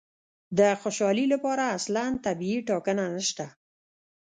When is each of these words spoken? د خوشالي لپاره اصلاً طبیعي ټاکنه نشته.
د 0.57 0.59
خوشالي 0.81 1.25
لپاره 1.33 1.63
اصلاً 1.77 2.05
طبیعي 2.25 2.59
ټاکنه 2.69 3.05
نشته. 3.15 3.45